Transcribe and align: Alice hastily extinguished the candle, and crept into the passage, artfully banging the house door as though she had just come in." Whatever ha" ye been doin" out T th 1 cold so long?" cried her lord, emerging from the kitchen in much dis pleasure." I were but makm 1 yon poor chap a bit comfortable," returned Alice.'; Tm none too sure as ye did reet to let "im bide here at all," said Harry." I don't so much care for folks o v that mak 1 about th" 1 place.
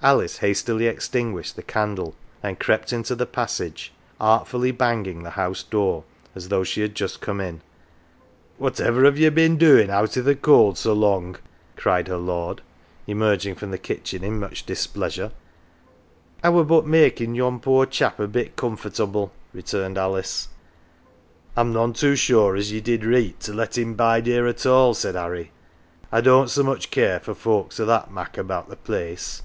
Alice 0.00 0.36
hastily 0.38 0.86
extinguished 0.86 1.56
the 1.56 1.62
candle, 1.64 2.14
and 2.40 2.60
crept 2.60 2.92
into 2.92 3.16
the 3.16 3.26
passage, 3.26 3.92
artfully 4.20 4.70
banging 4.70 5.24
the 5.24 5.30
house 5.30 5.64
door 5.64 6.04
as 6.36 6.50
though 6.50 6.62
she 6.62 6.82
had 6.82 6.94
just 6.94 7.20
come 7.20 7.40
in." 7.40 7.60
Whatever 8.58 9.02
ha" 9.10 9.16
ye 9.16 9.28
been 9.30 9.58
doin" 9.58 9.90
out 9.90 10.10
T 10.12 10.20
th 10.22 10.36
1 10.36 10.36
cold 10.36 10.78
so 10.78 10.92
long?" 10.92 11.36
cried 11.76 12.06
her 12.06 12.16
lord, 12.16 12.62
emerging 13.08 13.56
from 13.56 13.72
the 13.72 13.76
kitchen 13.76 14.22
in 14.22 14.38
much 14.38 14.64
dis 14.64 14.86
pleasure." 14.86 15.32
I 16.44 16.50
were 16.50 16.62
but 16.62 16.86
makm 16.86 17.18
1 17.26 17.34
yon 17.34 17.58
poor 17.58 17.84
chap 17.84 18.20
a 18.20 18.28
bit 18.28 18.54
comfortable," 18.54 19.32
returned 19.52 19.98
Alice.'; 19.98 20.46
Tm 21.56 21.72
none 21.72 21.92
too 21.92 22.14
sure 22.14 22.54
as 22.54 22.70
ye 22.70 22.80
did 22.80 23.04
reet 23.04 23.40
to 23.40 23.52
let 23.52 23.76
"im 23.76 23.94
bide 23.94 24.26
here 24.28 24.46
at 24.46 24.64
all," 24.64 24.94
said 24.94 25.16
Harry." 25.16 25.50
I 26.12 26.20
don't 26.20 26.50
so 26.50 26.62
much 26.62 26.92
care 26.92 27.18
for 27.18 27.34
folks 27.34 27.80
o 27.80 27.84
v 27.84 27.88
that 27.88 28.12
mak 28.12 28.36
1 28.36 28.44
about 28.46 28.66
th" 28.66 28.78
1 28.78 28.84
place. 28.84 29.42